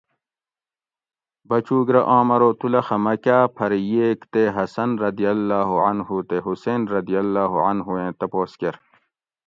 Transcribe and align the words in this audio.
بچُوگ 1.47 1.87
رہ 1.93 2.01
آم 2.17 2.27
ارو 2.35 2.51
تُو 2.59 2.67
لخہ 2.73 2.95
مکاۤ 3.05 3.43
پھر 3.55 3.71
ییگ 3.91 4.19
تے 4.31 4.43
حسن 4.55 4.89
رضی 5.03 5.25
اللّٰہ 5.33 5.69
عنہُ 5.85 6.07
تے 6.29 6.37
حُسین 6.45 6.81
رضی 6.95 7.15
اللّٰہ 7.23 7.53
عنہُ 7.67 7.87
ایں 7.99 8.11
تپوس 8.19 8.51
کۤر 8.59 8.75